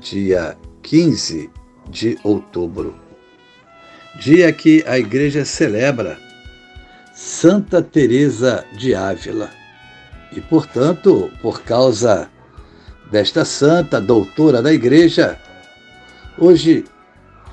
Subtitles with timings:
[0.00, 1.50] dia 15
[1.88, 2.94] de outubro,
[4.20, 6.18] dia que a igreja celebra
[7.14, 9.50] Santa Teresa de Ávila.
[10.32, 12.28] E, portanto, por causa
[13.10, 15.38] desta santa doutora da igreja,
[16.36, 16.84] hoje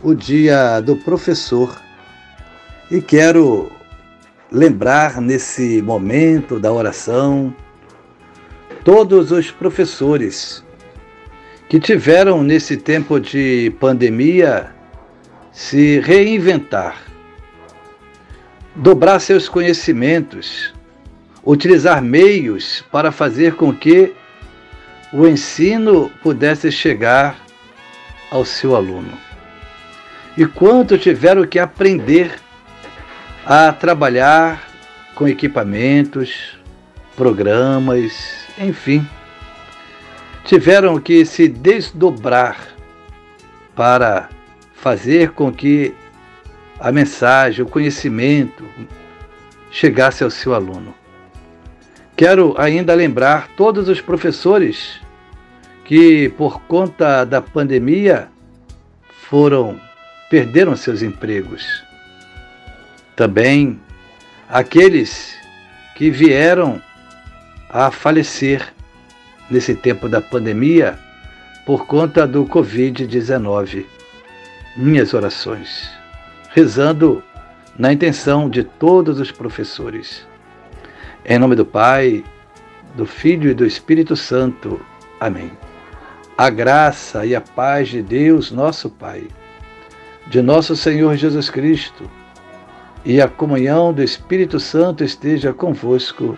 [0.01, 1.79] o dia do professor.
[2.89, 3.71] E quero
[4.51, 7.55] lembrar nesse momento da oração
[8.83, 10.63] todos os professores
[11.71, 14.71] que tiveram nesse tempo de pandemia
[15.53, 17.01] se reinventar,
[18.75, 20.73] dobrar seus conhecimentos,
[21.45, 24.13] utilizar meios para fazer com que
[25.13, 27.37] o ensino pudesse chegar
[28.29, 29.17] ao seu aluno.
[30.35, 32.33] E quanto tiveram que aprender
[33.45, 34.67] a trabalhar
[35.15, 36.57] com equipamentos,
[37.15, 38.11] programas,
[38.59, 39.07] enfim
[40.45, 42.67] tiveram que se desdobrar
[43.75, 44.29] para
[44.73, 45.93] fazer com que
[46.79, 48.65] a mensagem, o conhecimento
[49.69, 50.93] chegasse ao seu aluno.
[52.15, 54.99] Quero ainda lembrar todos os professores
[55.85, 58.29] que, por conta da pandemia,
[59.29, 59.79] foram
[60.29, 61.83] perderam seus empregos.
[63.17, 63.79] Também
[64.47, 65.35] aqueles
[65.95, 66.81] que vieram
[67.69, 68.73] a falecer
[69.51, 70.97] nesse tempo da pandemia
[71.65, 73.85] por conta do Covid-19.
[74.77, 75.91] Minhas orações,
[76.49, 77.21] rezando
[77.77, 80.25] na intenção de todos os professores.
[81.25, 82.23] Em nome do Pai,
[82.95, 84.79] do Filho e do Espírito Santo.
[85.19, 85.51] Amém.
[86.37, 89.27] A graça e a paz de Deus, nosso Pai,
[90.27, 92.09] de nosso Senhor Jesus Cristo
[93.03, 96.37] e a comunhão do Espírito Santo esteja convosco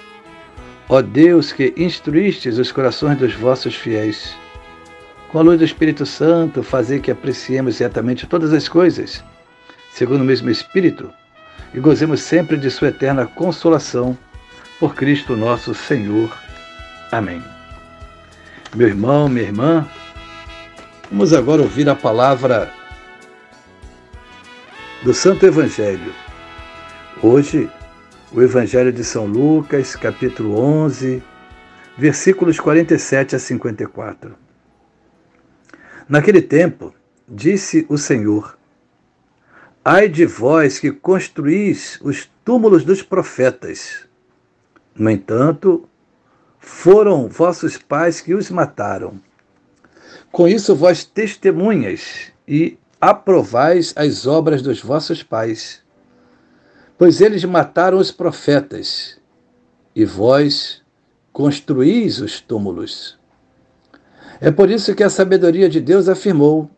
[0.93, 4.35] Ó Deus que instruístes os corações dos vossos fiéis,
[5.29, 9.23] com a luz do Espírito Santo, fazer que apreciemos certamente todas as coisas,
[9.93, 11.09] segundo o mesmo Espírito,
[11.73, 14.17] e gozemos sempre de Sua eterna consolação,
[14.81, 16.37] por Cristo nosso Senhor.
[17.09, 17.41] Amém.
[18.75, 19.87] Meu irmão, minha irmã,
[21.09, 22.69] vamos agora ouvir a palavra
[25.03, 26.13] do Santo Evangelho.
[27.23, 27.69] Hoje,
[28.33, 31.21] o Evangelho de São Lucas, capítulo 11,
[31.97, 34.35] versículos 47 a 54.
[36.07, 36.95] Naquele tempo,
[37.27, 38.57] disse o Senhor:
[39.83, 44.07] Ai de vós que construís os túmulos dos profetas.
[44.95, 45.87] No entanto,
[46.57, 49.19] foram vossos pais que os mataram.
[50.31, 55.80] Com isso vós testemunhas e aprovais as obras dos vossos pais
[57.01, 59.17] Pois eles mataram os profetas,
[59.95, 60.83] e vós
[61.33, 63.17] construís os túmulos.
[64.39, 66.69] É por isso que a sabedoria de Deus afirmou: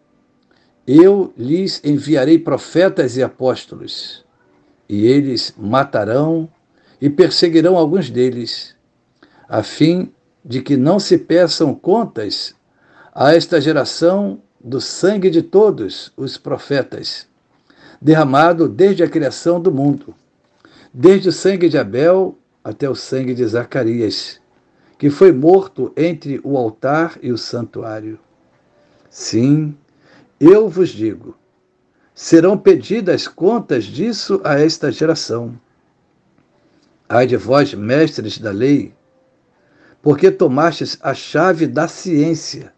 [0.88, 4.24] Eu lhes enviarei profetas e apóstolos,
[4.88, 6.50] e eles matarão
[7.02, 8.78] e perseguirão alguns deles,
[9.50, 10.10] a fim
[10.46, 12.56] de que não se peçam contas
[13.14, 17.28] a esta geração do sangue de todos os profetas
[18.04, 20.14] derramado desde a criação do mundo,
[20.94, 24.42] desde o sangue de Abel até o sangue de Zacarias,
[24.98, 28.20] que foi morto entre o altar e o santuário.
[29.10, 29.78] Sim,
[30.38, 31.38] eu vos digo,
[32.14, 35.58] serão pedidas contas disso a esta geração.
[37.08, 38.94] Ai de vós, mestres da lei,
[40.02, 42.74] porque tomastes a chave da ciência.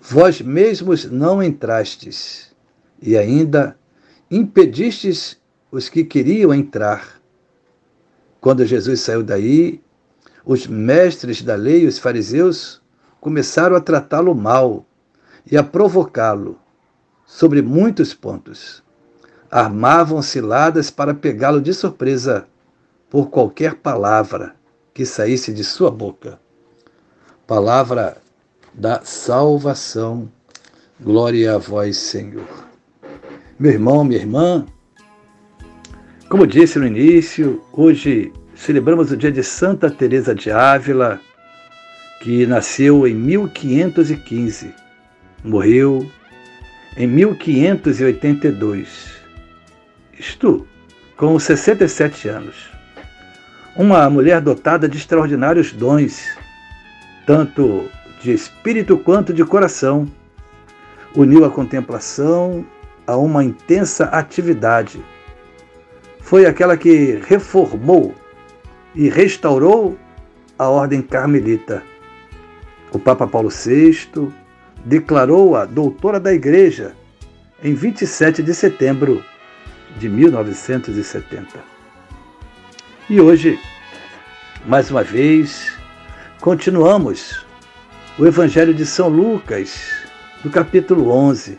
[0.00, 2.54] Vós mesmos não entrastes,
[3.02, 3.76] e ainda
[4.30, 5.40] impedistes
[5.70, 7.20] os que queriam entrar.
[8.40, 9.80] Quando Jesus saiu daí,
[10.44, 12.80] os mestres da lei os fariseus
[13.20, 14.86] começaram a tratá-lo mal
[15.50, 16.58] e a provocá-lo
[17.24, 18.82] sobre muitos pontos.
[19.50, 22.46] armavam ciladas para pegá-lo de surpresa
[23.08, 24.54] por qualquer palavra
[24.92, 26.38] que saísse de sua boca.
[27.46, 28.18] Palavra
[28.74, 30.30] da salvação.
[31.00, 32.65] Glória a vós, Senhor.
[33.58, 34.66] Meu irmão, minha irmã,
[36.28, 41.18] como disse no início, hoje celebramos o dia de Santa Teresa de Ávila,
[42.20, 44.74] que nasceu em 1515,
[45.42, 46.06] morreu
[46.98, 49.22] em 1582.
[50.18, 50.68] Isto
[51.16, 52.56] com 67 anos.
[53.74, 56.28] Uma mulher dotada de extraordinários dons,
[57.26, 57.88] tanto
[58.20, 60.06] de espírito quanto de coração,
[61.14, 62.66] uniu a contemplação
[63.06, 65.04] a uma intensa atividade.
[66.20, 68.14] Foi aquela que reformou
[68.94, 69.96] e restaurou
[70.58, 71.82] a ordem carmelita.
[72.92, 74.32] O Papa Paulo VI
[74.84, 76.94] declarou-a doutora da Igreja
[77.62, 79.24] em 27 de setembro
[79.98, 81.76] de 1970.
[83.08, 83.58] E hoje,
[84.66, 85.72] mais uma vez,
[86.40, 87.44] continuamos
[88.18, 89.78] o Evangelho de São Lucas,
[90.42, 91.58] do capítulo 11,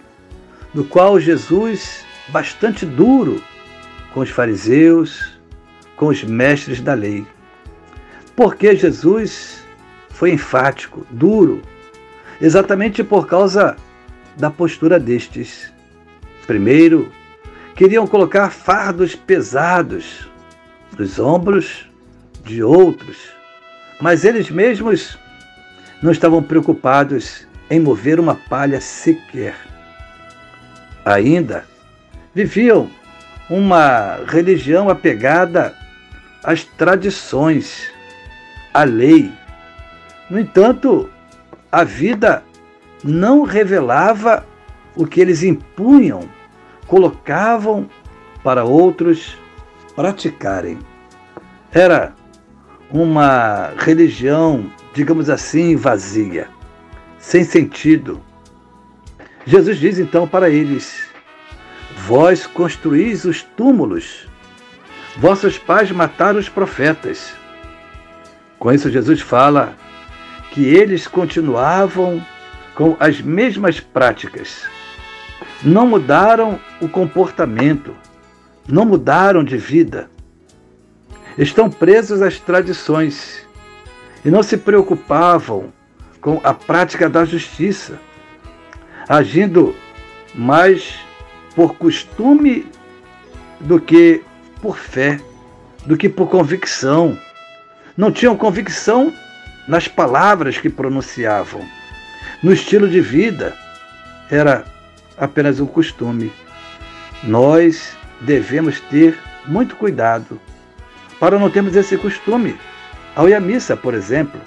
[0.77, 3.41] no qual Jesus, bastante duro
[4.13, 5.39] com os fariseus,
[5.95, 7.25] com os mestres da lei.
[8.35, 9.65] Porque Jesus
[10.11, 11.63] foi enfático, duro,
[12.39, 13.75] exatamente por causa
[14.37, 15.73] da postura destes.
[16.45, 17.11] Primeiro,
[17.73, 20.29] queriam colocar fardos pesados
[20.95, 21.89] nos ombros
[22.45, 23.17] de outros,
[23.99, 25.17] mas eles mesmos
[26.03, 29.55] não estavam preocupados em mover uma palha sequer.
[31.07, 31.63] Ainda
[32.35, 32.89] viviam
[33.49, 35.73] uma religião apegada
[36.43, 37.89] às tradições,
[38.73, 39.31] à lei.
[40.29, 41.09] No entanto,
[41.71, 42.43] a vida
[43.01, 44.45] não revelava
[44.97, 46.27] o que eles impunham,
[46.87, 47.89] colocavam
[48.43, 49.37] para outros
[49.95, 50.77] praticarem.
[51.71, 52.13] Era
[52.91, 56.49] uma religião, digamos assim, vazia,
[57.17, 58.26] sem sentido.
[59.47, 61.07] Jesus diz então para eles:
[62.05, 64.27] Vós construís os túmulos,
[65.15, 67.31] vossos pais mataram os profetas.
[68.59, 69.73] Com isso, Jesus fala
[70.51, 72.21] que eles continuavam
[72.75, 74.65] com as mesmas práticas.
[75.63, 77.95] Não mudaram o comportamento,
[78.67, 80.09] não mudaram de vida.
[81.37, 83.47] Estão presos às tradições
[84.25, 85.71] e não se preocupavam
[86.19, 87.97] com a prática da justiça,
[89.07, 89.75] agindo
[90.35, 90.95] mais
[91.55, 92.65] por costume
[93.59, 94.23] do que
[94.61, 95.19] por fé,
[95.85, 97.17] do que por convicção.
[97.95, 99.13] Não tinham convicção
[99.67, 101.61] nas palavras que pronunciavam.
[102.43, 103.55] No estilo de vida,
[104.29, 104.65] era
[105.17, 106.31] apenas um costume.
[107.23, 109.17] Nós devemos ter
[109.47, 110.39] muito cuidado
[111.19, 112.55] para não termos esse costume.
[113.15, 114.39] Ao ir à missa, por exemplo,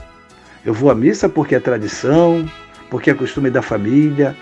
[0.65, 2.49] eu vou à missa porque é tradição,
[2.89, 4.37] porque é costume da família.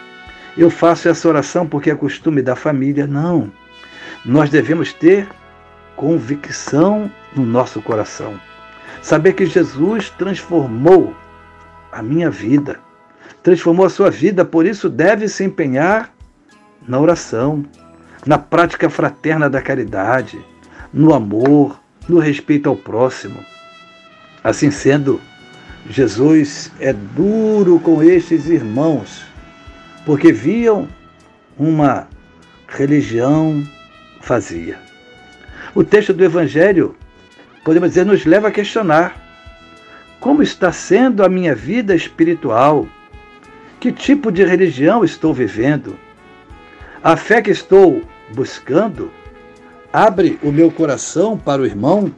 [0.59, 3.07] Eu faço essa oração porque é costume da família.
[3.07, 3.51] Não.
[4.25, 5.29] Nós devemos ter
[5.95, 8.39] convicção no nosso coração.
[9.01, 11.15] Saber que Jesus transformou
[11.93, 12.81] a minha vida,
[13.43, 16.13] transformou a sua vida, por isso deve se empenhar
[16.87, 17.65] na oração,
[18.27, 20.45] na prática fraterna da caridade,
[20.93, 23.39] no amor, no respeito ao próximo.
[24.43, 25.21] Assim sendo,
[25.89, 29.28] Jesus é duro com estes irmãos,
[30.09, 30.89] porque viam
[31.59, 32.09] uma
[32.67, 33.63] religião
[34.23, 34.79] vazia.
[35.75, 36.97] O texto do Evangelho
[37.63, 39.15] podemos dizer, nos leva a questionar
[40.19, 42.89] como está sendo a minha vida espiritual?
[43.79, 45.95] Que tipo de religião estou vivendo?
[47.05, 48.01] A fé que estou
[48.35, 49.11] buscando
[49.93, 52.11] abre o meu coração para o irmão?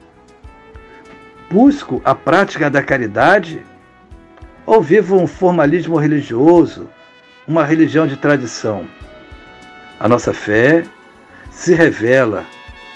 [1.51, 3.61] Busco a prática da caridade?
[4.65, 6.89] Ou vivo um formalismo religioso,
[7.47, 8.87] uma religião de tradição?
[9.99, 10.85] A nossa fé
[11.51, 12.45] se revela,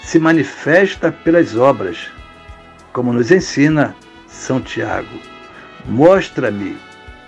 [0.01, 2.09] se manifesta pelas obras
[2.93, 3.95] como nos ensina
[4.27, 5.19] São Tiago.
[5.85, 6.77] Mostra-me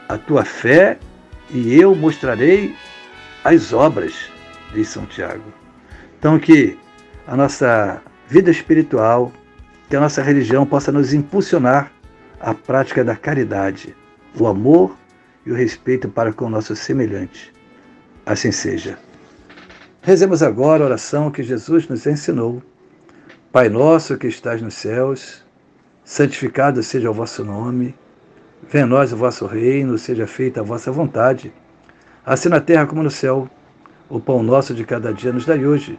[0.07, 0.97] a tua fé
[1.50, 2.75] e eu mostrarei
[3.43, 4.31] as obras,
[4.74, 5.53] diz São Tiago.
[6.17, 6.77] Então, que
[7.27, 9.31] a nossa vida espiritual,
[9.89, 11.91] que a nossa religião possa nos impulsionar
[12.39, 13.95] à prática da caridade,
[14.39, 14.95] o amor
[15.48, 17.54] e o respeito para com o nosso semelhante.
[18.25, 19.00] Assim seja.
[20.01, 22.62] Rezemos agora a oração que Jesus nos ensinou.
[23.50, 25.42] Pai nosso que estás nos céus,
[26.04, 27.96] santificado seja o vosso nome,
[28.70, 31.54] venha a nós o vosso reino, seja feita a vossa vontade,
[32.25, 33.50] assim na terra como no céu.
[34.10, 35.98] O pão nosso de cada dia nos dai hoje.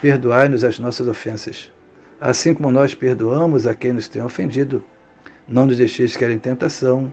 [0.00, 1.70] Perdoai-nos as nossas ofensas,
[2.18, 4.82] assim como nós perdoamos a quem nos tem ofendido.
[5.46, 7.12] Não nos deixeis cair em tentação,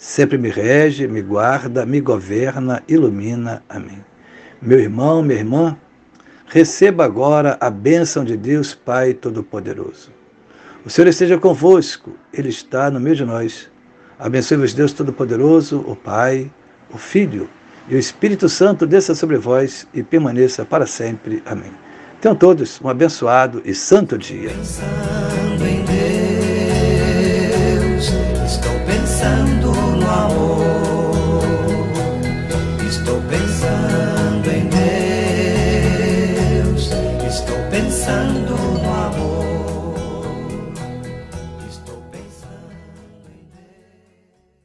[0.00, 3.62] sempre me rege, me guarda, me governa, ilumina.
[3.68, 4.02] Amém.
[4.60, 5.76] Meu irmão, minha irmã,
[6.46, 10.10] receba agora a bênção de Deus Pai Todo-Poderoso.
[10.86, 13.70] O Senhor esteja convosco, Ele está no meio de nós.
[14.18, 16.50] Abençoe-vos, Deus Todo-Poderoso, o Pai,
[16.90, 17.48] o Filho
[17.86, 21.42] e o Espírito Santo desça sobre vós e permaneça para sempre.
[21.44, 21.72] Amém.
[22.22, 24.50] Tenham todos um abençoado e santo dia.